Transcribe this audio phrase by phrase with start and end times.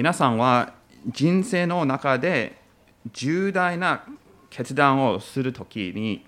[0.00, 0.72] 皆さんは
[1.06, 2.56] 人生の中で
[3.12, 4.02] 重大な
[4.48, 6.24] 決断をするときに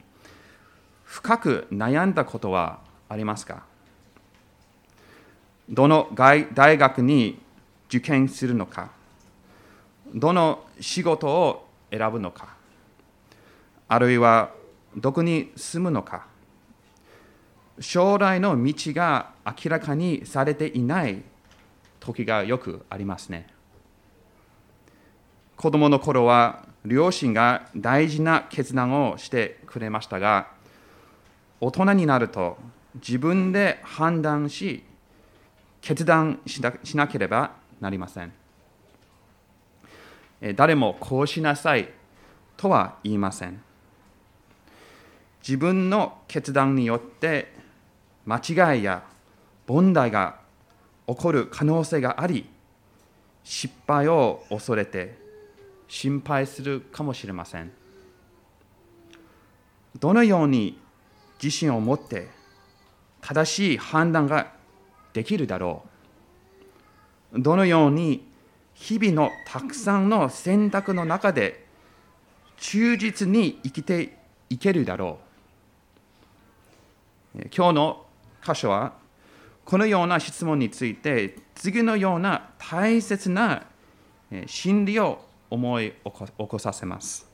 [1.04, 3.62] 深く悩んだことはありますか？
[5.70, 7.40] どの大学に
[7.88, 8.90] 受験するのか？
[10.14, 12.54] どの仕事を選ぶのか？
[13.88, 14.50] あるいは
[14.98, 16.26] どこに住むのか？
[17.80, 21.22] 将来の道が明らかにされていない
[22.00, 23.50] 時がよくありますね。
[25.62, 30.48] 子供の頃は両親が大事な決断をしてくれましたが
[31.60, 32.56] 大人になると
[32.96, 34.82] 自分で判断し
[35.80, 36.60] 決断し
[36.96, 38.32] なければなりません。
[40.56, 41.88] 誰もこうしなさい
[42.56, 43.62] とは言いません。
[45.46, 47.54] 自分の決断によって
[48.26, 48.38] 間
[48.74, 49.04] 違いや
[49.68, 50.40] 問題が
[51.06, 52.50] 起こる可能性があり
[53.44, 55.21] 失敗を恐れて
[55.92, 57.70] 心配するかもしれません。
[60.00, 60.80] どのように
[61.40, 62.28] 自信を持って
[63.20, 64.54] 正しい判断が
[65.12, 65.84] できるだろ
[67.34, 67.42] う。
[67.42, 68.26] どのように
[68.72, 71.66] 日々のたくさんの選択の中で
[72.56, 74.16] 忠実に生きて
[74.48, 75.18] いけるだろ
[77.34, 77.40] う。
[77.54, 78.06] 今日の
[78.42, 78.94] 箇所は
[79.66, 83.66] このような質問について次のような大切な
[84.46, 87.26] 真理を思い起こさせます。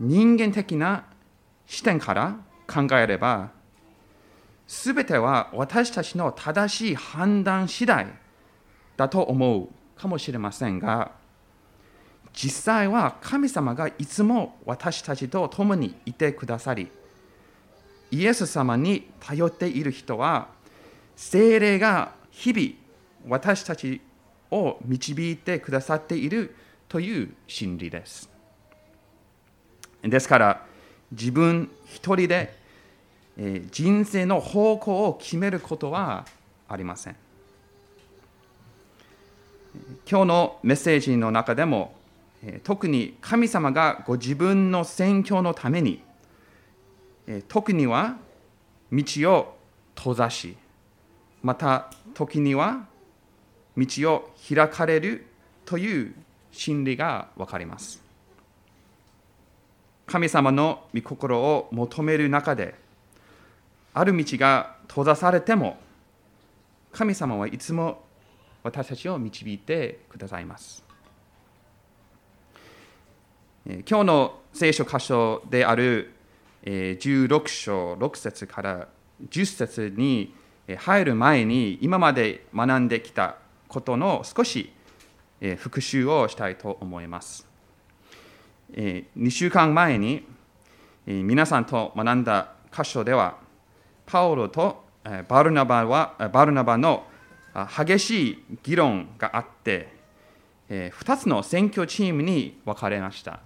[0.00, 1.04] 人間的な
[1.66, 3.50] 視点から考えれば
[4.66, 8.06] すべては私たちの正しい判断次第
[8.96, 9.68] だと思う
[10.00, 11.12] かもしれませんが
[12.32, 16.88] 実際は神様がいつも私たちと共にいてくださり
[18.10, 20.48] イエス様に頼っている人は
[21.14, 22.70] 精霊が日々
[23.28, 24.00] 私たち
[24.50, 26.54] を導いてくださっている
[26.88, 28.28] という真理です。
[30.02, 30.66] ですから
[31.12, 32.58] 自分一人で
[33.70, 36.26] 人生の方向を決めることは
[36.68, 37.16] ありません。
[40.08, 41.94] 今日のメッセージの中でも
[42.64, 46.02] 特に神様がご自分の宣教のために
[47.48, 48.16] 時には
[48.90, 49.56] 道を
[49.94, 50.56] 閉ざし
[51.42, 52.86] また時には
[53.86, 55.26] 道を開かれる
[55.64, 56.14] という
[56.52, 58.02] 真理が分かります。
[60.06, 62.74] 神様の御心を求める中で
[63.94, 65.78] ある道が閉ざされても
[66.92, 68.02] 神様はいつも
[68.64, 70.84] 私たちを導いてくださいます。
[73.64, 76.12] 今日の聖書箇所である
[76.64, 78.88] 16章6節から
[79.28, 80.34] 10節に
[80.78, 83.36] 入る前に今まで学んできた
[83.70, 84.72] ことの少し
[85.56, 87.46] 復習をしたいと思います。
[88.74, 90.26] 2週間前に
[91.06, 93.38] 皆さんと学んだ箇所では
[94.04, 94.84] パオロと
[95.28, 97.04] バルナバはバルナバの
[97.76, 99.88] 激しい議論があって
[100.68, 103.40] 2つの選挙チームに分かれました。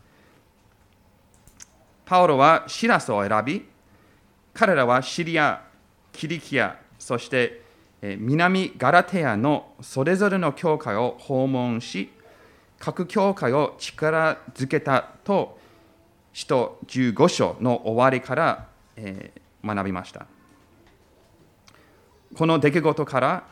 [2.05, 3.67] パウロはシラスを選び、
[4.53, 5.63] 彼らはシリア、
[6.13, 7.64] キリキア、そして
[8.19, 12.13] 南ガラテアのそれぞれの教会を訪問し、
[12.79, 15.59] 各教会を力づけたと、
[16.35, 18.69] 使徒15章の終わりから
[19.65, 20.27] 学びました。
[22.37, 23.45] この出来事から、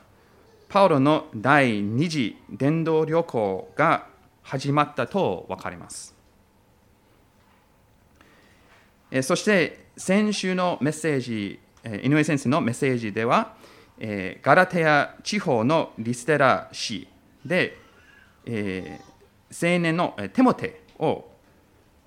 [0.68, 4.06] パウロの第二次伝道旅行が
[4.42, 6.14] 始まったと分かります。
[9.22, 13.54] そして先週のメッセージ、井上先生のメッセージでは、
[14.42, 17.06] ガラテア地方のリステラ市
[17.44, 17.78] で、
[18.44, 18.52] 青
[19.78, 21.30] 年のテモテを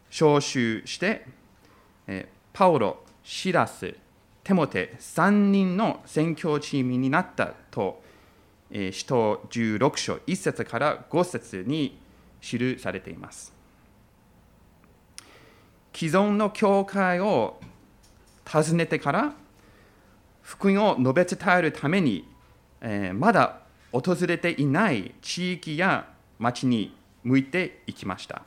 [0.10, 1.26] 招集して、
[2.52, 3.96] パウロ、シラス、
[4.44, 8.04] テモテ3人の宣教チームになったと、
[8.70, 11.98] 使徒16章1節から5節に
[12.42, 13.54] 記されています。
[15.94, 17.62] 既存の教会を
[18.46, 19.34] 訪ねてから
[20.46, 22.24] 福音を述べ伝えるために、
[22.80, 23.62] えー、まだ
[23.92, 26.08] 訪れていない地域や
[26.38, 28.44] 町に向いていきました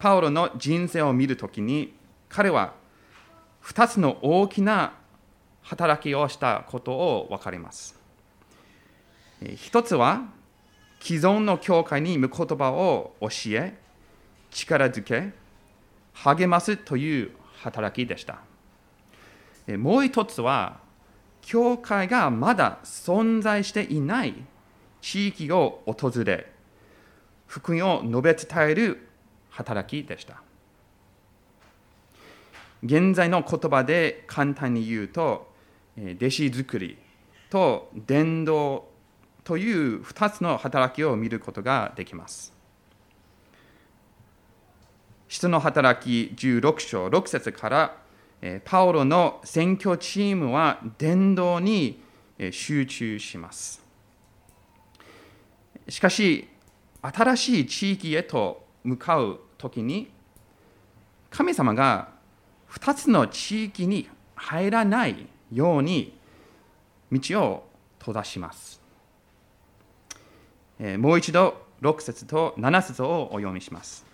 [0.00, 1.94] パウロの人生を見るときに
[2.28, 2.72] 彼は
[3.62, 4.94] 2つの大きな
[5.62, 7.96] 働きをしたことを分かります
[9.56, 10.24] 一つは
[11.00, 13.78] 既存の教会に御言葉を教え
[14.50, 15.32] 力づけ
[16.12, 17.30] 励ますという
[17.62, 18.40] 働きでした。
[19.76, 20.80] もう一つは、
[21.42, 24.34] 教会がまだ存在していない
[25.00, 26.50] 地域を訪れ、
[27.46, 29.08] 福音を述べ伝える
[29.50, 30.42] 働きでした。
[32.82, 35.52] 現在の言葉で簡単に言うと、
[35.96, 36.96] 弟子作り
[37.50, 38.88] と伝道
[39.42, 42.52] という2つの働きを見ることができます。
[45.26, 47.96] 人の働き16章6節から
[48.64, 52.00] パオロの選挙チームは伝道に
[52.52, 53.82] 集中します。
[55.88, 56.48] しかし、
[57.02, 60.10] 新しい地域へと向かうときに、
[61.30, 62.10] 神様が
[62.70, 66.16] 2つの地域に入らないように
[67.10, 67.68] 道を
[67.98, 68.80] 閉ざします。
[70.78, 74.06] もう一度6節と7節をお読みします。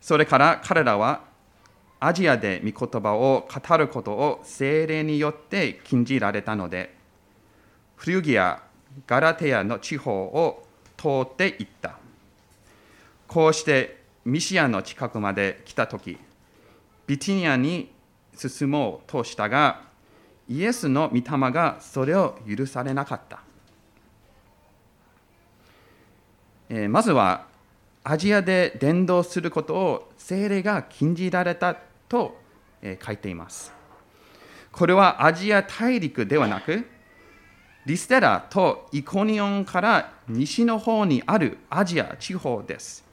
[0.00, 1.28] それから彼らは
[2.00, 6.94] アジアで御言葉を語ることを精霊によって禁じられたので、
[7.96, 8.62] フリュギア、
[9.06, 10.66] ガラテアの地方を
[10.96, 11.98] 通っていった。
[13.28, 16.18] こうしてミシアの近くまで来たとき、
[17.06, 17.92] ビティニアに
[18.34, 19.82] 進もうとしたが、
[20.48, 23.40] イエスの御霊がそれを許されなかった。
[26.70, 27.46] えー、まずは
[28.02, 31.76] アジアで伝道することを精霊が禁じられた
[32.10, 32.36] と
[33.02, 33.72] 書いています。
[34.70, 36.86] これはアジア大陸ではなく、
[37.86, 43.04] リステラとイコニオンから西の方にあるアジア地方です。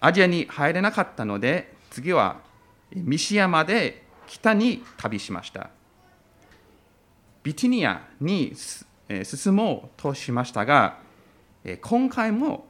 [0.00, 2.40] アジアに入れなかったので、次は
[2.90, 5.70] ミシアまで北に旅しました。
[7.42, 8.54] ビティニアに
[9.24, 10.98] 進もうとしましたが、
[11.82, 12.66] 今回も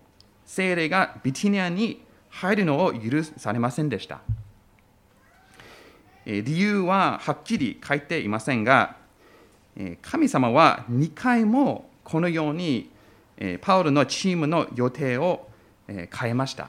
[0.46, 4.20] 精霊がビティニアに入るのを許されませんでした。
[6.28, 8.96] 理由ははっきり書いていませんが、
[10.02, 12.90] 神様は2回もこのように
[13.62, 15.48] パウロのチームの予定を
[15.86, 16.68] 変えました。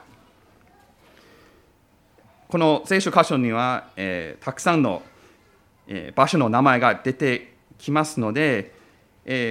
[2.48, 3.88] この聖書箇所には、
[4.40, 5.02] たくさんの
[6.14, 8.72] 場所の名前が出てきますので、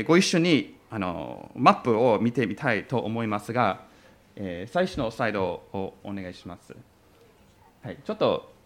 [0.07, 3.81] ご一緒にあのマップを見てみたいと思いますが、
[4.35, 6.75] え最初のスライドをお願いします。
[7.83, 8.58] はい、ちょっと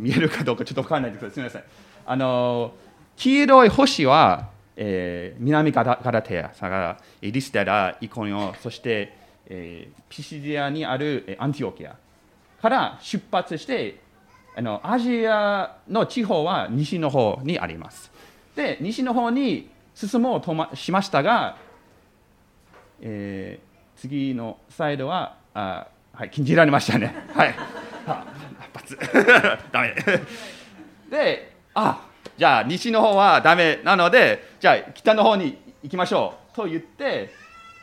[0.00, 1.62] 見えるかどうかちょっと分からないですけど、すみません。
[2.06, 2.74] あの
[3.16, 9.16] 黄色い星は、えー、南ガラテア、さがリステラ、イコニオ、そして、
[9.46, 11.96] えー、ピシディアにあるアンティオキア
[12.60, 14.00] から出発して
[14.56, 18.10] あの、アジアの地方は西の方にあります。
[18.56, 21.56] で、西の方に進もうとしましたが、
[23.00, 27.14] えー、次のスライドは、あはい、禁じられましたね。
[27.32, 27.54] はい。
[28.96, 29.94] 発 ダメ。
[31.10, 32.06] であ
[32.36, 33.80] じゃあ西の方はダメ。
[33.84, 36.56] なのでじゃあ北の方に行きましょう。
[36.56, 37.30] と言って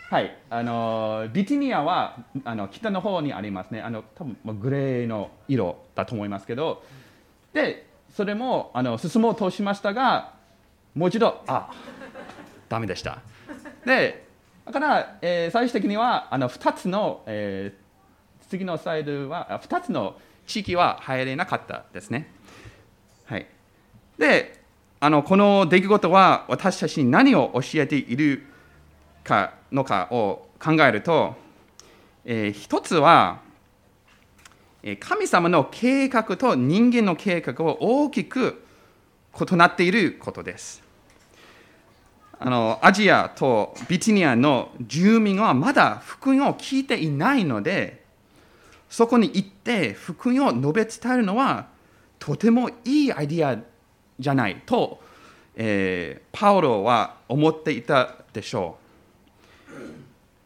[0.09, 3.81] はいあのビティニアはあの北の方にありますね。
[3.81, 6.83] あの多分グレーの色だと思いますけど。
[7.53, 10.33] でそれもあの進もうとしましたが
[10.95, 11.69] もう一度あ
[12.69, 13.19] ダメでした。
[13.85, 14.27] で
[14.65, 22.31] だから、えー、最終的にはあの2つの、えー、次のスライドは2つの地域は入れなかったですね。
[23.25, 23.45] はい、
[24.17, 24.63] で
[24.99, 28.43] あのこの出来事は私たちに何を教えている
[29.23, 31.35] かのかを考えると、
[32.25, 33.41] えー、一つは
[34.99, 38.63] 神様の計画と人間の計画を大きく
[39.39, 40.81] 異なっていることです。
[42.39, 48.05] あのアジアとビティニアの住民はまだ福音を聞いていないので
[48.89, 51.67] そこに行って福音を述べ伝えるのは
[52.19, 53.61] とてもいいアイディア
[54.19, 54.99] じゃないと、
[55.55, 58.87] えー、パウロは思っていたでしょう。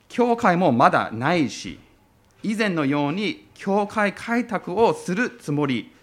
[0.09, 1.79] 教会もまだないし、
[2.43, 5.93] 以前のように教会開拓をするつもり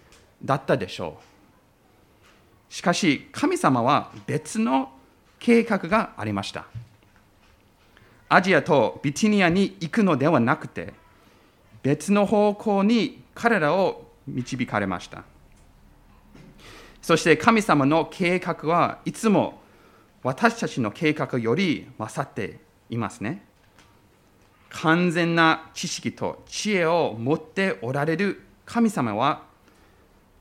[0.43, 1.19] だったでしょ
[2.69, 2.73] う。
[2.73, 4.91] しかし、神様は別の
[5.37, 6.65] 計画がありました。
[8.29, 10.93] アジアとビティニアに行くのではなくて、
[11.83, 15.23] 別の方向に彼らを導かれました。
[17.01, 19.61] そして神様の計画はいつも
[20.21, 22.59] 私たちの計画より勝って
[22.89, 23.43] いますね。
[24.69, 29.43] 完全な知識と知恵を持っておられる神様は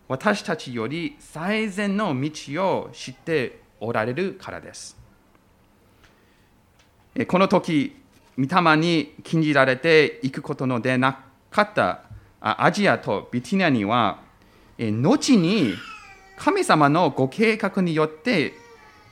[0.08, 2.30] 私たちより最善の道
[2.64, 4.96] を知っておられるからです。
[7.26, 7.96] この時、
[8.38, 12.02] 御霊に禁じられていくことのでなかった
[12.40, 14.20] アジアとビティニアには、
[14.78, 15.74] え後に
[16.36, 18.52] 神様のご計画によって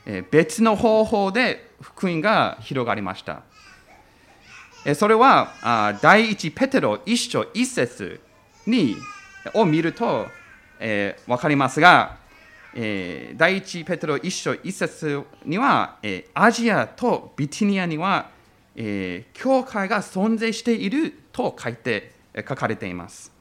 [0.07, 3.43] え別の方法で福音が広がりました。
[4.85, 8.21] えそれはあ第一ペテロ一章一節
[8.65, 8.95] に
[9.53, 10.27] を見ると、
[10.79, 12.17] えー、分かりますが、
[12.73, 18.29] えー、第一ペテロ一章一節には、えー、アジアとビティニアには、
[18.75, 22.13] えー、教会が存在していると書いて
[22.47, 23.31] 書かれています。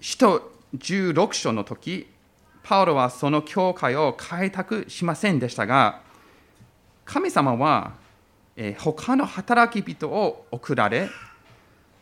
[0.00, 2.06] 使徒16章の時、
[2.62, 6.00] パウロはその教会を開拓しませんでしたが、
[7.04, 7.92] 神様は、
[8.56, 11.08] え、他の働き人を送られ、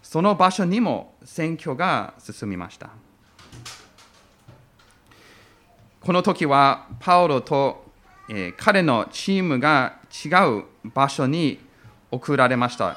[0.03, 2.91] その場所にも選挙が進みました。
[6.01, 7.85] この時はパウロと、
[8.57, 10.29] 彼のチームが違
[10.61, 11.59] う場所に
[12.11, 12.97] 送られました。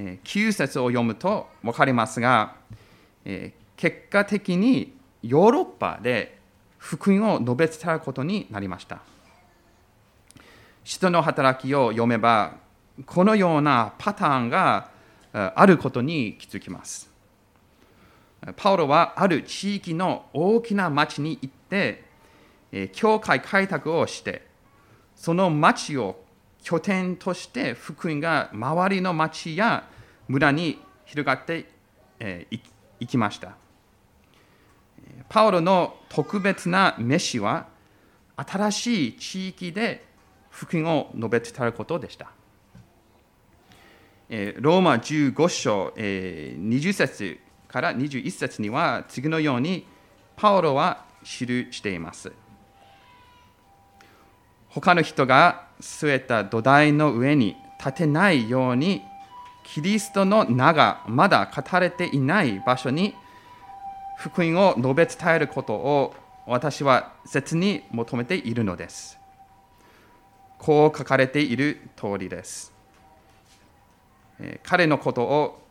[0.00, 2.54] え、9節を読むと分かりますが、
[3.76, 6.38] 結果的にヨーロッパで
[6.78, 9.00] 福音を述べ伝えることになりました。
[10.84, 12.54] 人の働きを読めば、
[13.06, 14.90] このようなパターンが
[15.32, 17.10] あることに気づきます。
[18.56, 22.04] パウロはある地域の大きな町に行って、
[22.92, 24.46] 教会開拓をして、
[25.16, 26.22] その町を
[26.62, 29.88] 拠点として福音が周りの町や
[30.26, 31.66] 村に広がって
[33.00, 33.56] いきました。
[35.28, 37.68] パウロの特別な飯は
[38.36, 40.06] 新しい地域で
[40.50, 42.32] 福音を述べ伝えることでした。
[44.28, 47.38] ローマ15章20節
[47.68, 49.86] から21節には次のように
[50.36, 52.32] パウロは記しています。
[54.68, 59.02] 他の人が据えた土台の上に立てないように
[59.62, 63.14] キリストの名がまだ語れていない場所に
[64.18, 66.14] 福音を述べ伝えることを
[66.46, 69.18] 私は切に求めているのです。
[70.58, 72.72] こう書かれている通りです。
[74.64, 75.62] 彼のことを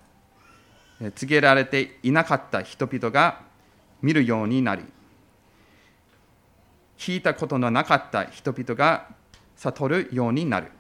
[1.16, 3.42] 告げられていなかった人々が
[4.02, 4.84] 見るようになり、
[6.98, 9.08] 聞いたことのなかった人々が
[9.58, 10.72] 悟るようになる。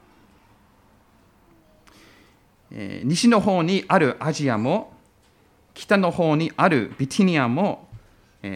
[3.03, 4.93] 西の方にあるアジアも、
[5.73, 7.87] 北の方にあるビティニアも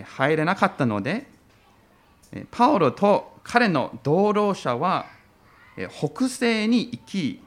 [0.05, 1.27] 入れなかったので、
[2.51, 5.05] パウロと彼の同労者は
[5.89, 7.41] 北西に行き、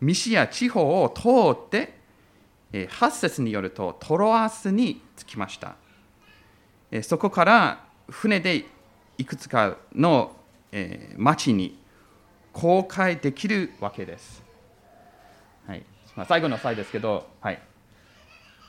[0.00, 1.96] ミシア地方を通って、
[2.72, 5.76] 8節によるとトロアスに着きました。
[7.02, 8.64] そこから船で
[9.16, 10.36] いくつかの
[11.16, 11.77] 町に
[12.58, 14.42] 公開できるわけです。
[15.64, 15.84] はい
[16.16, 17.62] まあ、最後の際ですけど、はい、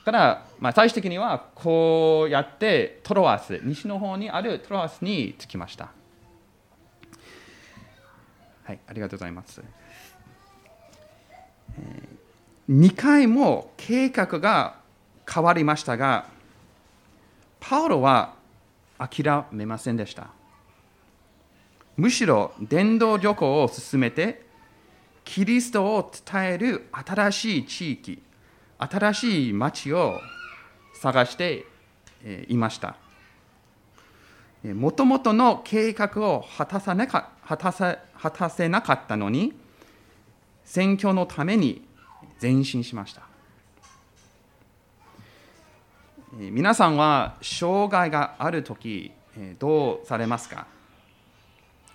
[0.04, 5.88] から、まあ、最終的にはこうやってトロアス、西の方にあるトロアスに着きました。
[8.62, 9.60] はい、ありがとうございます。
[12.70, 14.76] 2回も計画が
[15.28, 16.26] 変わりましたが、
[17.58, 18.34] パウロは
[18.98, 20.28] 諦めませんでした。
[21.96, 24.46] むしろ伝道旅行を進めて、
[25.24, 28.22] キリストを伝える新しい地域、
[28.78, 30.18] 新しい町を
[30.94, 31.66] 探して
[32.48, 32.96] いました。
[34.64, 39.52] もともとの計画を果たさなか果たせ果たせなかったのに、
[40.64, 41.86] 選挙のために
[42.40, 43.22] 前進しました。
[46.32, 49.12] 皆さんは障害があるとき、
[49.58, 50.66] どうされますか？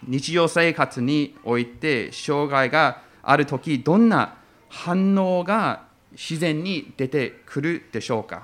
[0.08, 4.36] 日常生活において障害があるとき、どんな
[4.70, 8.44] 反応が自然に出てくるでしょうか？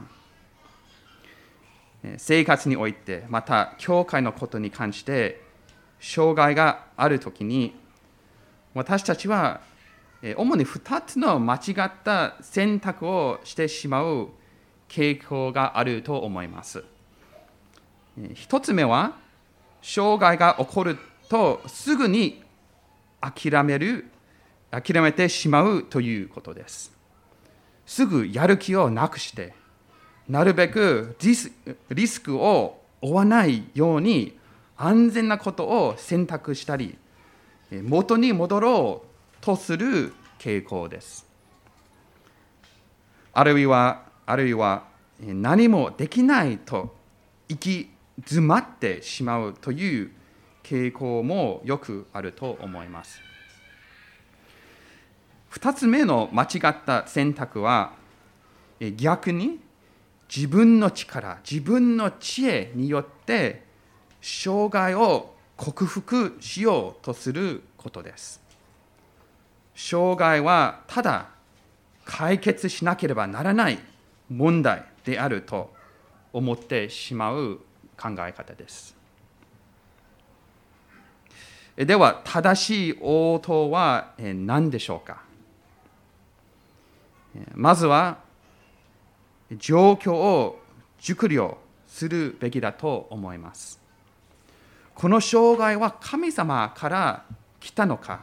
[2.18, 5.41] 生活において、また教会のことに関して、
[6.00, 7.75] 障害があるときに、
[8.74, 9.62] 私たちは
[10.36, 14.30] 主に2つの間違った選択をしてしまう
[14.89, 16.84] 傾向があると思います。
[18.20, 19.13] 1つ目は、
[19.84, 20.98] 障害が起こる
[21.31, 22.43] とすぐに
[23.21, 24.03] 諦める、
[24.69, 26.91] 諦めてしまうということです。
[27.85, 29.53] すぐやる気をなくして、
[30.27, 34.38] なるべくリスクを負わないように
[34.75, 36.97] 安全なことを選択したり、
[37.71, 41.25] 元に戻ろうとする傾向です。
[43.31, 44.83] あるいは、あるいは
[45.21, 46.93] 何もできないと
[47.47, 50.11] 行き詰まってしまうという
[50.71, 53.19] 傾向もよくあると思います。
[55.51, 57.91] 2つ目の間違った選択は
[58.95, 59.59] 逆に
[60.33, 63.65] 自分の力、自分の知恵によって
[64.21, 68.41] 障害を克服しようとすることです。
[69.75, 71.31] 障害はただ
[72.05, 73.79] 解決しなければならない
[74.29, 75.73] 問題であると
[76.31, 77.59] 思ってしまう
[77.97, 79.00] 考え方です。
[81.77, 85.23] では、正しい応答は何でしょうか？
[87.53, 88.19] まずは、
[89.57, 90.61] 状況を
[90.99, 93.79] 熟慮するべきだと思います。
[94.93, 97.25] この障害は神様から
[97.59, 98.21] 来たのか？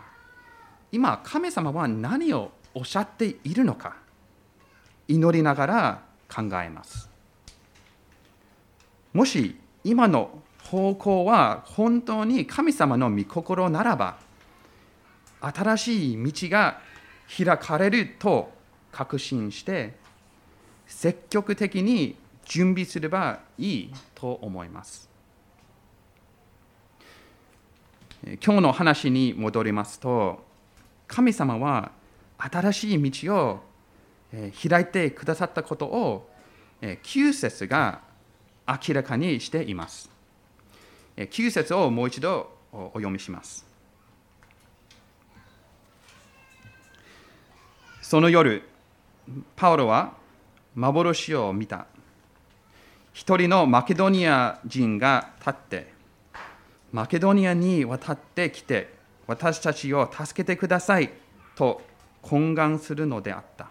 [0.93, 3.97] 今、神様は何をおっしゃっているのか？
[5.09, 7.09] 祈りながら考えます。
[9.15, 14.19] もし今の方向は本当に神様の御心ならば
[15.41, 16.81] 新しい道が
[17.27, 18.53] 開かれると
[18.93, 19.95] 確信して
[20.87, 25.09] 積極的に準備すればいいと思います。
[28.45, 30.45] 今日の話に戻りますと
[31.07, 31.93] 神様は
[32.37, 33.61] 新しい道を
[34.69, 36.29] 開いてくださったことを
[36.83, 38.03] 9節が
[38.67, 40.18] 明らかにしています。
[41.27, 43.67] 9節をもう一度お読みします。
[48.01, 48.63] その夜、
[49.57, 50.15] パウロは
[50.75, 51.87] 幻を見た。
[53.13, 55.93] 一人のマケドニア人が立って、
[56.93, 58.95] マケドニアに渡ってきて、
[59.27, 61.11] 私たちを助けてください
[61.57, 61.83] と
[62.23, 63.69] 懇願するのであった。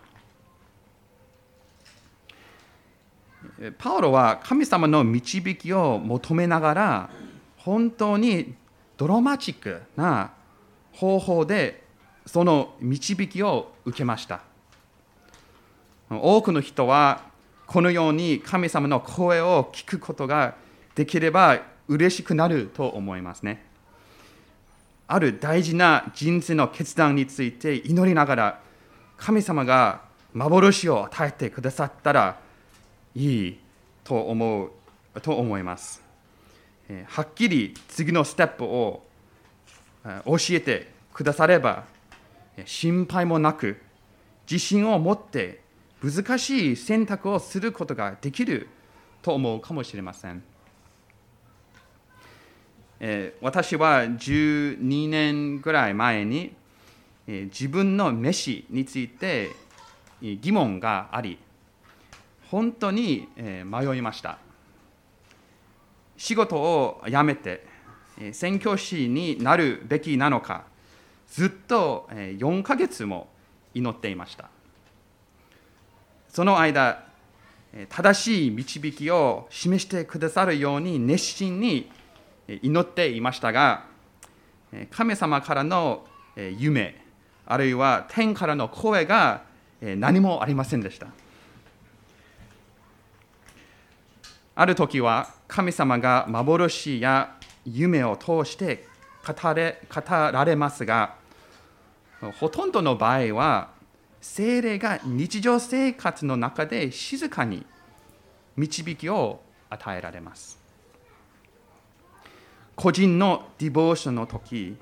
[3.79, 7.09] パウロは神様の導きを求めながら
[7.67, 8.55] 本当に
[8.95, 10.31] ドラマチックな
[10.93, 11.83] 方法で
[12.25, 14.39] その導きを受けました
[16.09, 17.23] 多くの人は
[17.65, 20.55] このように神様の声を聞くことが
[20.95, 21.59] できれば
[21.89, 23.65] 嬉しくなると思いますね
[25.05, 28.59] ある大事な人生の決断について祈りながら
[29.17, 30.03] 神様が
[30.33, 32.39] 幻を与えてくださったら
[33.13, 33.59] いい
[34.05, 34.71] と思う
[35.21, 36.06] と思います。
[37.07, 39.03] はっきり次のステップを
[40.03, 41.83] 教えてくだされば
[42.65, 43.81] 心配もなく
[44.49, 45.61] 自信を持って
[46.01, 48.69] 難しい選択をすることができる
[49.21, 50.43] と思うかもしれません。
[53.41, 56.55] 私は12年ぐらい前に
[57.27, 59.51] 自分の飯について
[60.21, 61.37] 疑問があり
[62.49, 64.39] 本当に迷いました
[66.17, 67.65] 仕事を辞めて
[68.33, 70.65] 宣教師になるべきなのか
[71.29, 73.29] ずっと4ヶ月も
[73.73, 74.49] 祈っていました。
[76.29, 77.05] その間
[77.89, 81.91] 正しい導きを示してくださるように熱心に
[82.47, 83.85] 祈っていましたが
[84.89, 87.03] 神様からの夢
[87.45, 89.43] あるいは天からの声が
[89.81, 91.07] 何もありませんでした。
[94.55, 98.85] ある時は神様が幻や夢を通して
[99.25, 101.15] 語れ語られますが
[102.39, 103.69] ほとんどの場合は
[104.21, 107.65] 精霊が日常生活の中で静かに
[108.55, 110.57] 導きを与えられます。
[112.77, 114.77] 個人のディボーションの時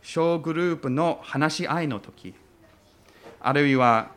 [0.00, 2.34] 小グループの話し合いの時
[3.40, 4.12] あるいは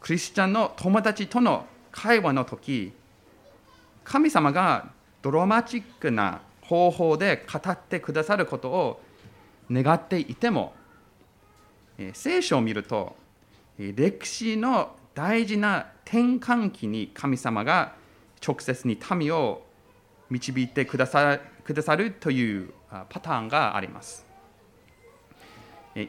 [0.00, 2.94] クリスチャンの友達との会話の時
[4.04, 4.90] 神様が
[5.26, 9.00] ドラマチックな方法で語ってくださることを
[9.68, 10.72] 願っていても
[12.12, 13.16] 聖書を見ると
[13.76, 17.94] 歴史の大事な転換期に神様が
[18.40, 19.66] 直接に民を
[20.30, 22.72] 導いてくださくださるという
[23.08, 24.24] パターンがあります。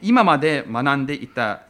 [0.03, 1.63] 今まで学んでいた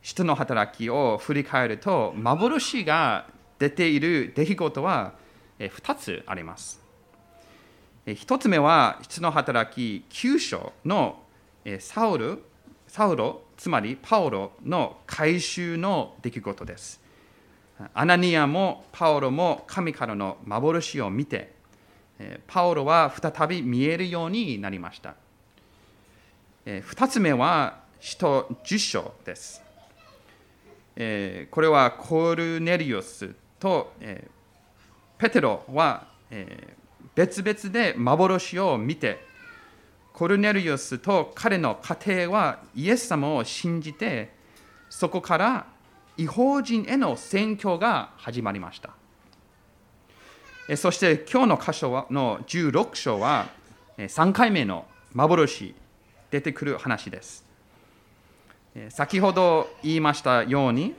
[0.00, 3.26] 人の働きを振り返ると幻が
[3.58, 5.20] 出ている出来事は
[5.68, 6.80] 2つあります。
[8.06, 11.22] 1つ目は、質の働き9章の
[11.78, 12.42] サウル、
[12.88, 17.00] サウロ、つまりパオロの回収の出来事です。
[17.94, 21.54] アナニアもパオロも神からの幻を見て、
[22.46, 25.14] パオロは再び見えるようになりました。
[26.66, 29.62] 2つ目は、使徒10章です。
[30.94, 33.92] これはコルネリオスと
[35.22, 36.76] ペテロは、え、
[37.14, 39.24] 別々で幻を見て
[40.12, 44.32] コルネリウスと彼の家庭はイエス様を信じて
[44.90, 45.66] そこから
[46.16, 48.90] 違法人への宣教が始まりました
[50.76, 53.46] そして今日の箇所はの16章は
[53.98, 55.76] 3回目の幻
[56.32, 57.44] 出てくる話です。
[58.88, 60.94] 先ほど言いましたように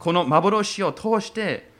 [0.00, 1.75] この幻を通して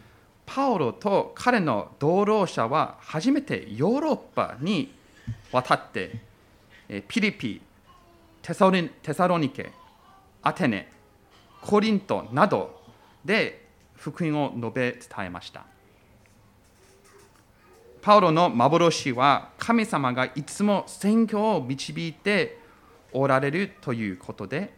[0.46, 4.94] パオロと彼の同労者は初めてヨーロッパに
[5.52, 6.20] 渡って
[7.08, 7.60] ピリピ、
[8.40, 9.72] テサロニケ、
[10.42, 10.90] アテネ、
[11.60, 12.80] コリントなど
[13.24, 15.64] で福音を述べ伝えました。
[18.00, 22.60] パウロの幻は神様がいつも選挙を導いて
[23.12, 24.72] おられるということで、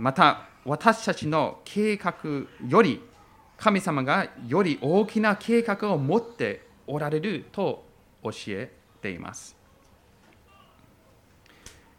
[0.00, 2.14] また私たちの計画
[2.68, 3.02] より
[3.56, 7.84] 神様がより大きな計画を持っておられると
[8.22, 9.56] 教えています。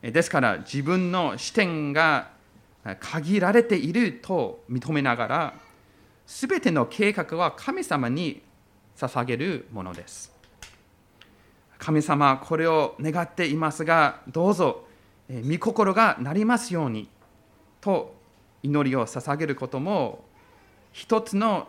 [0.01, 2.29] ですから自分の視点が
[2.99, 5.53] 限られていると認めながら、
[6.25, 8.41] すべての計画は神様に
[8.95, 10.31] 捧げるものです。
[11.77, 14.87] 神様、これを願っていますが、どうぞ、
[15.29, 17.09] 御心がなりますように
[17.81, 18.15] と
[18.63, 20.25] 祈りを捧げることも、
[20.91, 21.67] 一つの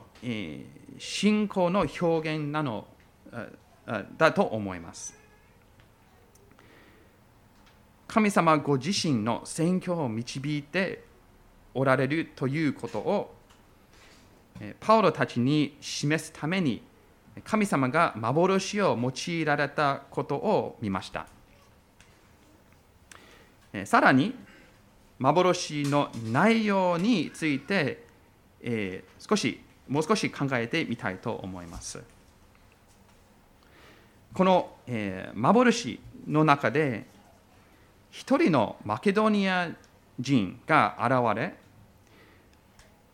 [0.99, 2.87] 信仰の表現なの
[4.17, 5.17] だと思います。
[8.07, 11.05] 神様ご自身の選挙を導いて
[11.75, 13.35] おられるということを
[14.81, 16.83] パウロたちに示すために
[17.45, 21.27] 神様が幻を用いられたことを見ました。
[23.85, 24.35] さらに、
[25.19, 28.08] 幻の内容について、
[28.61, 32.03] えー、少し、もう少し考えてみたいと思います。
[34.35, 37.07] この、えー、幻の中で、
[38.11, 39.71] 一人のマケドニア
[40.19, 41.55] 人が現れ、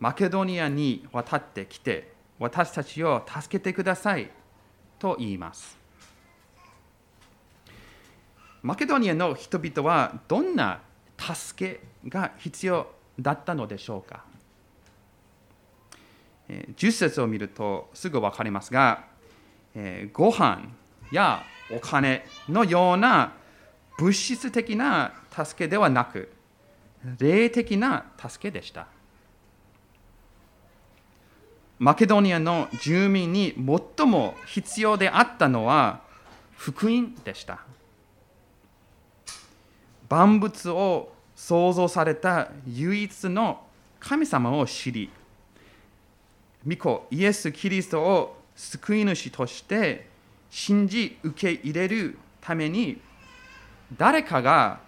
[0.01, 4.31] マケドニアに渡ってきて、私たちを助けてください
[4.99, 5.79] と言います。
[8.63, 10.81] マケドニアの人々はどんな
[11.19, 12.89] 助けが必要
[13.21, 14.25] だったのでしょうか？
[16.49, 19.05] 10節を見るとすぐ分かりますが、
[19.75, 20.69] えご飯
[21.11, 23.33] やお金のような
[23.99, 26.31] 物質的な助けではなく、
[27.19, 28.87] 霊的な助けでした。
[31.79, 33.55] マケドニアの住民に
[33.97, 36.03] 最も必要であったのは
[36.57, 37.61] 福音でした。
[40.09, 43.63] 万物を創造された唯一の
[43.99, 45.11] 神様を知り、
[46.67, 50.09] 御子イエス・キリストを救い主として
[50.51, 53.01] 信じ受け入れるために
[53.97, 54.81] 誰かが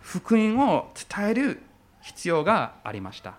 [0.00, 1.60] 福音を伝える
[2.02, 3.34] 必要がありました。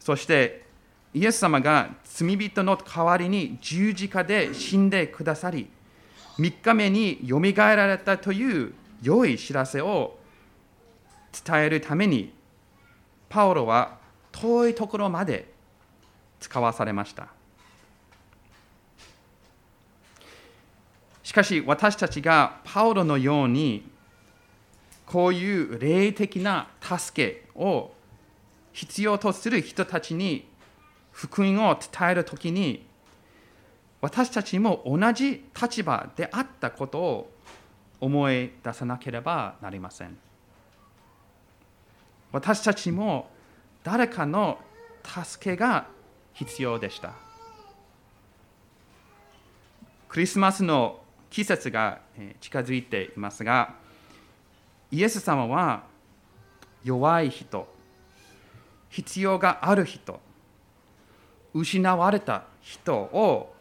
[0.00, 0.64] そして
[1.14, 5.68] イエス様が罪人の代わりに十字架で死んでくださり、
[6.38, 10.18] 3日目によみがえられたという良い知らせを
[11.44, 12.32] 伝えるために、
[13.28, 13.98] パオロは
[14.42, 15.52] 遠いところまで
[16.40, 17.28] 使わされました。
[21.22, 23.88] しかし私たちがパオロのように
[25.06, 27.92] こういう霊的な助けを
[28.72, 30.48] 必要とする人たちに
[31.12, 32.84] 福音を伝えるときに
[34.00, 37.32] 私たちも同じ立場であったことを
[38.00, 40.18] 思い出さなければなりません
[42.32, 43.31] 私たちも
[43.82, 44.58] 誰かの
[45.04, 45.86] 助けが
[46.32, 47.14] 必要でした。
[50.08, 52.00] クリスマスの季節が
[52.40, 53.74] 近づいていますが
[54.90, 55.84] イエス様は
[56.84, 57.66] 弱い人
[58.90, 60.20] 必要がある人
[61.54, 63.54] 失われた人を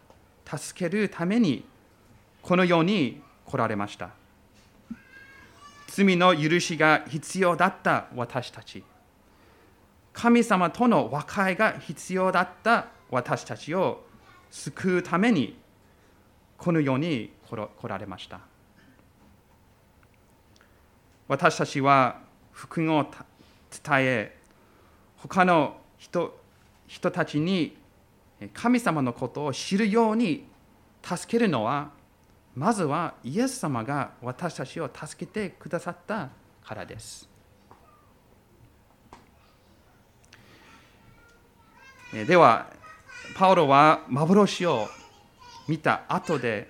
[0.45, 1.63] 助けるために
[2.41, 4.09] この世に来られました。
[5.87, 8.83] 罪の許しが必要だった私たち。
[10.13, 14.03] 神様との和解が必要だった私たちを
[14.49, 15.57] 救うために
[16.57, 18.39] この世に来られました
[21.27, 22.19] 私たちは
[22.51, 23.21] 福音を伝
[23.99, 24.37] え
[25.17, 26.37] 他の人
[26.87, 27.77] 人たちに
[28.53, 30.45] 神様のことを知るように
[31.01, 31.91] 助けるのは
[32.53, 36.29] まずはイエス様が私たちを助けてくださった
[36.63, 37.30] からです。
[42.13, 42.67] では、
[43.35, 44.89] パウロは幻を
[45.69, 46.69] 見た後で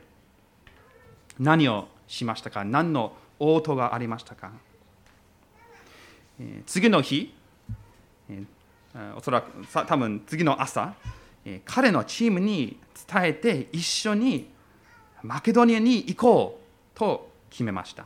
[1.39, 2.63] 何をしましたか？
[2.63, 4.51] 何の応答がありましたか？
[6.67, 7.34] 次の日
[9.15, 10.93] おそらく多分次の朝
[11.65, 12.77] 彼のチームに
[13.12, 14.47] 伝えて一緒に
[15.23, 16.62] マケドニアに行こ
[16.95, 18.06] うと決めました。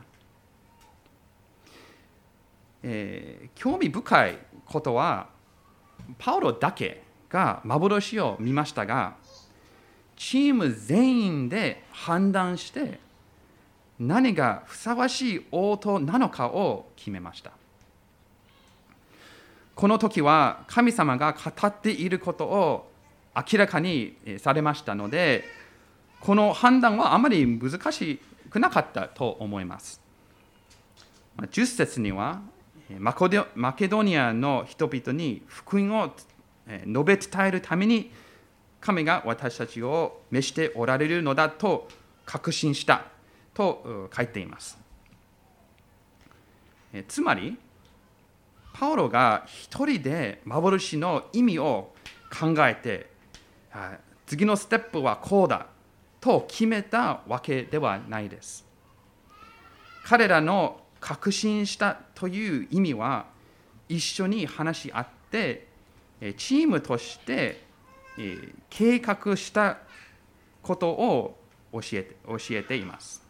[2.82, 5.28] えー、興味深いことは
[6.16, 9.16] パウロだけが幻を見ましたが
[10.16, 13.00] チーム全員で判断して
[13.98, 17.52] 何がふさわしい応答なのかを決めました。
[19.74, 22.90] この時は神様が語っていることを
[23.34, 25.44] 明らかにされましたので
[26.20, 30.00] この判断はあまり難しくなかったと思います。
[31.38, 32.40] 10節には
[32.98, 33.12] マ
[33.74, 36.10] ケドニアの人々に福音を
[36.66, 38.10] 述べ伝えるために
[38.80, 41.88] 神が私たちを召しておられるのだと
[42.24, 43.04] 確信した
[43.54, 44.78] と書いています。
[47.08, 47.58] つまり、
[48.72, 51.94] パウロが一人で幻の意味を
[52.30, 53.10] 考えて、
[54.26, 55.66] 次のステップはこうだ
[56.20, 58.66] と決めたわけではないです。
[60.04, 63.26] 彼らの確信したという意味は、
[63.88, 65.65] 一緒に話し合って、
[66.36, 67.64] チームとして
[68.70, 69.78] 計画した
[70.62, 71.38] ことを
[71.72, 73.22] 教えて教えています。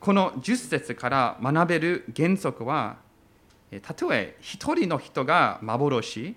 [0.00, 2.96] この10節から学べる原則は、
[3.82, 6.34] たとえ一人の人が幻、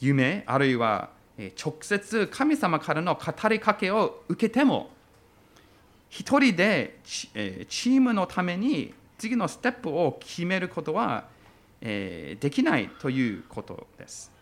[0.00, 4.90] 夢、あるいは直接神様からの語りかけを受けても、
[6.08, 11.24] 一人でチームのために次のステップを決めることは
[11.84, 14.32] えできないということです。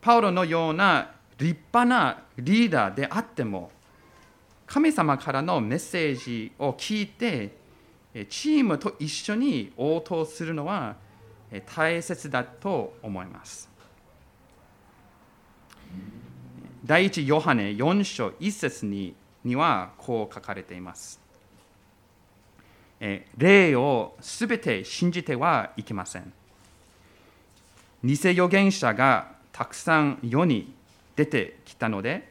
[0.00, 3.70] パウロのような立派なリーダーであっても
[4.66, 7.56] 神様からのメッセージを聞いて
[8.28, 10.96] チームと一緒に応答するのは
[11.74, 13.68] 大切だと思います。
[16.84, 19.14] 第一ヨハネ4章1節に
[19.44, 21.27] にはこう書かれています。
[23.00, 26.32] 霊をすべて信じてはいけません。
[28.04, 30.72] 偽預言者がたくさん世に
[31.16, 32.28] 出てきたので、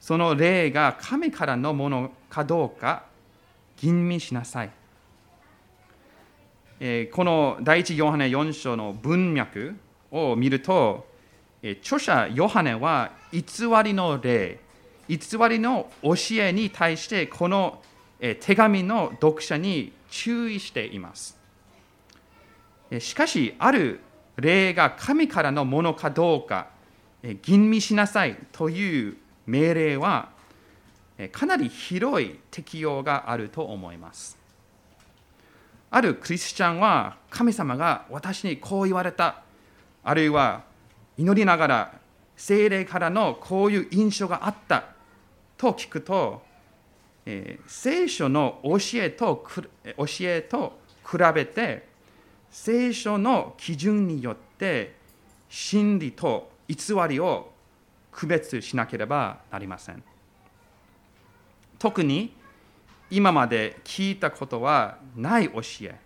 [0.00, 3.04] その霊が神からのものかどうか
[3.78, 4.70] 吟味しなさい。
[7.10, 9.74] この第一ヨハネ4章の文脈
[10.10, 11.06] を見ると、
[11.62, 13.42] 著者ヨハネは偽
[13.82, 14.60] りの霊、
[15.08, 17.82] 偽りの教えに対してこの
[18.18, 21.38] 手紙の読者に注意しています。
[22.98, 24.00] しかし、ある
[24.36, 26.68] 霊が神からのものかどうか
[27.42, 30.30] 吟味しなさいという命令は
[31.32, 34.38] かなり広い適用があると思います。
[35.90, 39.42] あるクリスチャンは神様が私にこう言われた
[40.02, 40.64] あるいは
[41.16, 41.92] 祈りながら
[42.36, 44.84] 精霊からのこういう印象があった
[45.56, 46.42] と聞くと、
[47.26, 49.44] え、聖書の教えと
[49.84, 51.88] 教えと比べて
[52.50, 54.94] 聖書の基準によって
[55.48, 56.76] 真理と偽
[57.08, 57.52] りを
[58.12, 60.02] 区別しなければなりません。
[61.78, 62.34] 特に
[63.10, 65.96] 今まで聞いたことはない教え、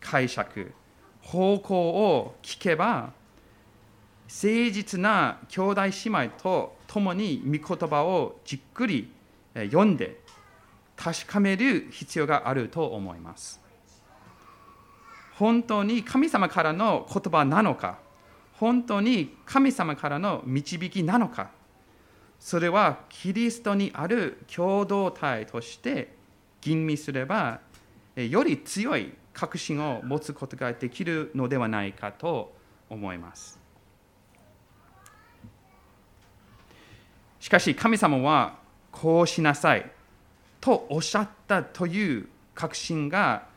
[0.00, 0.72] 解釈、
[1.22, 3.12] 方向を聞けば
[4.26, 9.10] 誠実な兄弟姉妹と共に御言葉をじっくり
[9.54, 10.20] 読んで
[10.96, 13.60] 確かめる必要があると思います。
[15.34, 17.98] 本当に神様からの言葉なのか、
[18.54, 21.50] 本当に神様からの導きなのか、
[22.38, 26.14] それはキリストにある共同体として
[26.60, 27.60] 吟味すれば、
[28.14, 32.54] より強い確信を持つことができるのではないかと
[32.88, 33.58] 思います。
[37.40, 38.58] しかし神様は
[38.90, 39.90] こうしなさい
[40.64, 43.48] とおっしゃったという確信が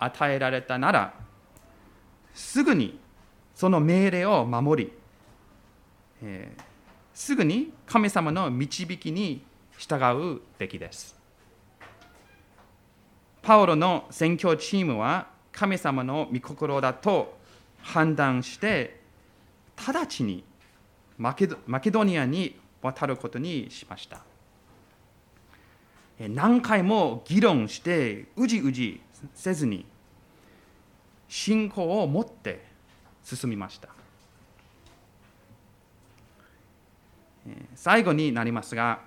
[0.00, 1.14] 与えられたなら
[2.34, 2.98] すぐに
[3.54, 4.92] その命令を守り、
[6.24, 6.62] えー、
[7.14, 9.44] すぐに神様の導きに
[9.78, 9.96] 従
[10.36, 11.14] うべきです。
[13.42, 17.38] パウロの宣教チームは神様の御心だと
[17.80, 19.00] 判断して
[19.76, 20.42] 直ちに
[21.16, 24.35] マケドニアに渡ることにしました。
[26.18, 29.00] 何回も議論してうじうじ
[29.34, 29.84] せずに
[31.28, 32.64] 信仰を持って
[33.22, 33.88] 進みました
[37.74, 39.00] 最後になりますが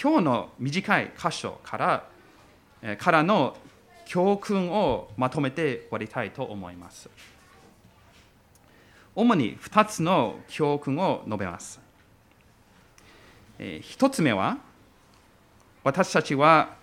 [0.00, 3.56] 今日の短い箇所からからの
[4.04, 7.10] 教訓をまとめて終わりたいと思います
[9.18, 11.80] 主に2つの教訓を述べます。
[13.58, 14.58] 1つ目は、
[15.88, 16.76] 私たちは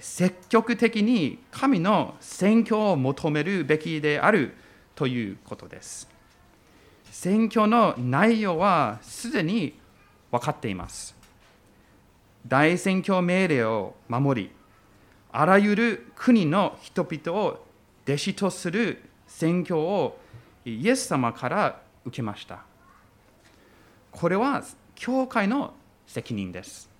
[0.00, 4.54] 積極的に神の選挙を求めるべきである
[4.94, 6.06] ということです。
[7.10, 9.72] 選挙の内容はすでに
[10.30, 11.16] 分かっています。
[12.46, 14.50] 大選挙命令を守り、
[15.32, 17.64] あらゆる国の人々を
[18.04, 20.18] 弟子とする選挙を
[20.66, 22.64] イエス様から受けました。
[24.10, 24.62] これは
[24.94, 25.72] 教会の
[26.06, 26.91] 責任です。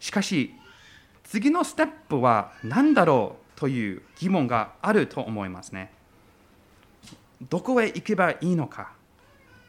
[0.00, 0.54] しかし、
[1.22, 5.92] 次のステップは何だろうという疑問があると思いますね。
[7.48, 8.92] どこへ行けばいいのか、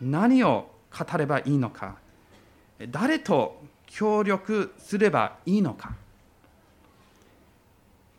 [0.01, 1.97] 何を語ればいいのか、
[2.89, 5.93] 誰と協力すればいいのか。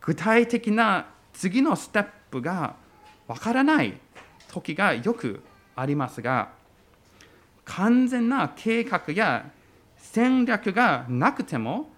[0.01, 2.75] 具体的な次のステップが
[3.27, 3.97] わからない
[4.49, 5.41] 時がよく
[5.75, 6.49] ありますが、
[7.65, 9.49] 完全な計画や
[9.97, 11.89] 戦略がなくても、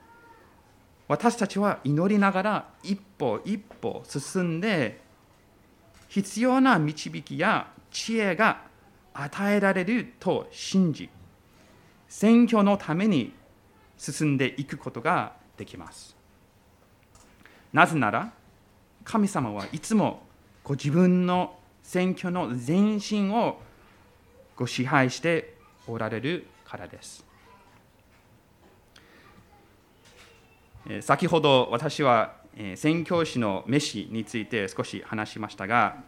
[1.07, 5.01] 私たちは祈りながら一歩一歩進んで、
[6.07, 8.61] 必要な導きや知恵が
[9.13, 11.09] 与えられると信じ、
[12.07, 13.33] 選挙のために
[13.97, 16.15] 進んでいくことができます。
[17.71, 18.31] なぜなら、
[19.03, 20.23] 神様はいつも
[20.63, 23.59] ご自分の選挙の前身を
[24.55, 25.55] ご支配して
[25.87, 27.24] おられるからです。
[31.01, 32.35] 先ほど私は
[32.75, 36.03] 宣教師の飯について少し話しましたが、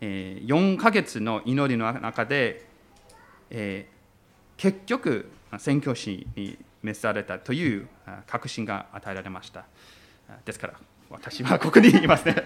[0.00, 2.66] 4ヶ月の祈りの中で、
[4.56, 7.88] 結局宣教師に召されたという
[8.28, 9.64] 確信が与えられました。
[10.44, 10.74] ですから、
[11.10, 12.36] 私はここにいますね。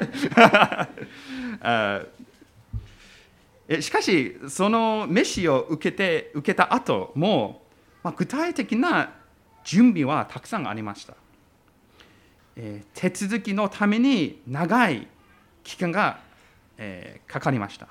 [3.82, 7.66] しかし、その飯を受けて受けた後も、
[8.02, 9.19] まあ、具体的な
[9.64, 11.14] 準備はたくさんありました。
[12.56, 15.06] えー、手続きのために長い
[15.62, 16.20] 期間が、
[16.76, 17.88] えー、かかりました。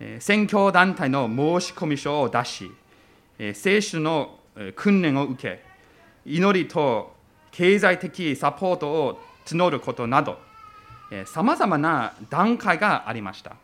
[0.00, 2.70] えー、選挙団体の申込書を出し、
[3.38, 4.38] えー、聖書の
[4.74, 5.62] 訓練を受け、
[6.24, 7.14] 祈りと
[7.50, 10.38] 経済的サポートを募ることなど、
[11.26, 13.56] さまざまな段階がありました。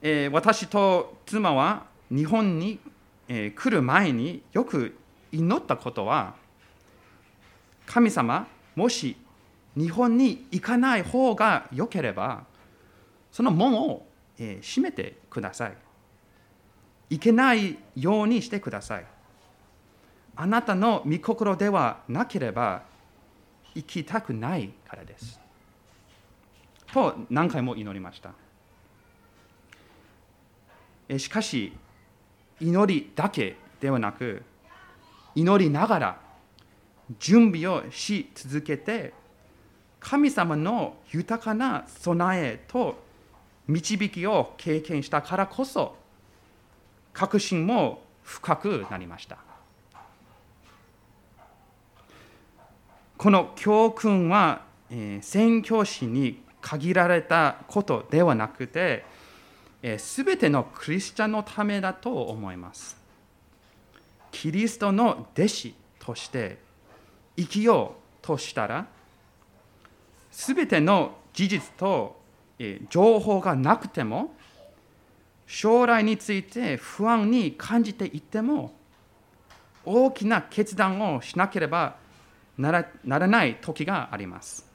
[0.00, 2.78] えー、私と妻は日本に、
[3.28, 4.96] え、来る前によく
[5.30, 6.34] 祈ったことは、
[7.86, 9.16] 神様、もし
[9.76, 12.44] 日本に行かない方が良ければ、
[13.30, 14.06] その門を、
[14.38, 15.76] え、閉めてください。
[17.10, 19.06] 行けないようにしてください。
[20.36, 22.82] あなたの御心ではなければ
[23.74, 25.40] 行きたくないからです。
[26.92, 28.32] と何回も祈りました。
[31.18, 31.72] しかし、
[32.60, 34.42] 祈りだけではなく、
[35.34, 36.20] 祈りながら
[37.18, 39.12] 準備をし続けて、
[40.00, 43.02] 神様の豊かな備えと
[43.66, 45.96] 導きを経験したからこそ、
[47.12, 49.38] 確信も深くなりました。
[53.16, 54.62] この教訓は、
[55.20, 59.04] 宣教師に限られたことではなくて、
[59.98, 62.96] すべてのクリスチャンのためだと思います。
[64.30, 66.58] キリストの弟子として
[67.36, 68.86] 生きようとしたら、
[70.30, 72.20] すべての事実と
[72.90, 74.34] 情報がなくても、
[75.46, 78.74] 将来について不安に感じていても、
[79.84, 81.96] 大きな決断をしなければ
[82.58, 84.68] ならならない時があります。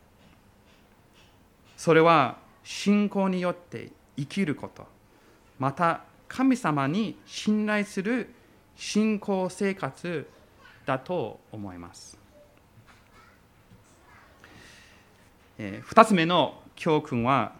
[1.78, 4.88] それは信仰によって生きること、
[5.64, 8.28] また神様に信頼する
[8.76, 10.28] 信仰生活
[10.86, 12.18] だと思います。
[15.58, 17.54] え、2つ目の教訓は、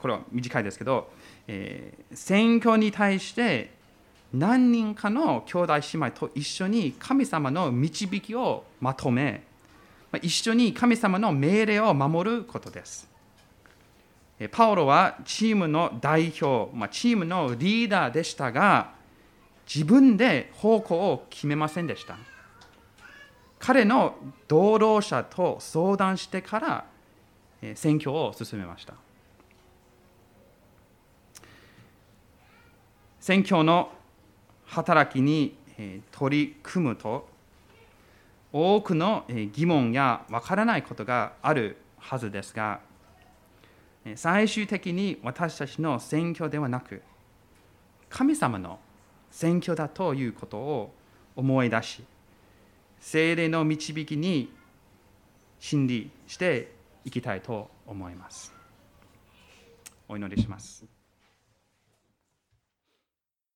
[0.00, 1.12] これは短いですけど、
[1.46, 3.72] えー、選挙に対して
[4.32, 9.44] 何人かの兄弟姉妹と一緒に神様の導きをまとめ、
[10.22, 13.13] 一緒に神様の命令を守ることです。
[14.50, 18.92] パオロはチームの代表、まあ、チームのリーダーでしたが、
[19.72, 22.16] 自分で方向を決めませんでした。
[23.58, 24.16] 彼の
[24.48, 26.84] 同労者と相談してから
[27.74, 28.94] 選挙を進めました。
[33.20, 33.90] 選挙の
[34.66, 35.56] 働きに
[36.10, 37.26] 取り組むと
[38.52, 42.80] 多くの疑問やわからないことがあるはずですが
[44.16, 47.02] 最終的に私たちの選挙ではなく
[48.10, 48.78] 神様の
[49.30, 50.94] 選挙だということを
[51.34, 52.04] 思い出し
[53.00, 54.52] 精霊の導きに
[55.58, 56.72] 信理して
[57.04, 58.52] いきたいと思います。
[60.08, 61.03] お祈りします。